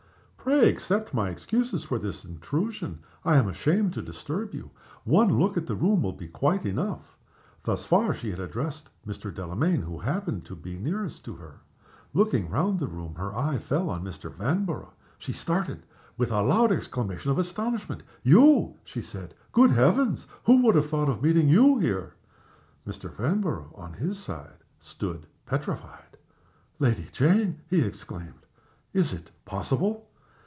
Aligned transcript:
"Pray 0.43 0.67
accept 0.67 1.13
my 1.13 1.29
excuses 1.29 1.83
for 1.83 1.99
this 1.99 2.25
intrusion. 2.25 2.97
I 3.23 3.35
am 3.35 3.47
ashamed 3.47 3.93
to 3.93 4.01
disturb 4.01 4.55
you. 4.55 4.71
One 5.03 5.37
look 5.39 5.55
at 5.55 5.67
the 5.67 5.75
room 5.75 6.01
will 6.01 6.13
be 6.13 6.27
quite 6.27 6.65
enough." 6.65 7.15
Thus 7.61 7.85
far 7.85 8.15
she 8.15 8.31
had 8.31 8.39
addressed 8.39 8.89
Mr. 9.05 9.31
Delamayn, 9.33 9.83
who 9.83 9.99
happened 9.99 10.43
to 10.45 10.55
be 10.55 10.79
nearest 10.79 11.23
to 11.25 11.35
her. 11.35 11.59
Looking 12.15 12.49
round 12.49 12.79
the 12.79 12.87
room 12.87 13.13
her 13.15 13.35
eye 13.37 13.59
fell 13.59 13.87
on 13.91 14.03
Mr. 14.03 14.31
Vanborough. 14.33 14.93
She 15.19 15.31
started, 15.31 15.83
with 16.17 16.31
a 16.31 16.41
loud 16.41 16.71
exclamation 16.71 17.29
of 17.29 17.37
astonishment. 17.37 18.01
"You!" 18.23 18.73
she 18.83 19.03
said. 19.03 19.35
"Good 19.51 19.69
Heavens! 19.69 20.25
who 20.45 20.63
would 20.63 20.73
have 20.73 20.89
thought 20.89 21.07
of 21.07 21.21
meeting 21.21 21.49
you 21.49 21.77
here?" 21.77 22.15
Mr. 22.87 23.11
Vanborough, 23.15 23.75
on 23.75 23.93
his 23.93 24.17
side, 24.17 24.63
stood 24.79 25.27
petrified. 25.45 26.17
"Lady 26.79 27.09
Jane!" 27.11 27.59
he 27.69 27.83
exclaimed. 27.83 28.47
"Is 28.91 29.13
it 29.13 29.29
possible?" 29.45 30.07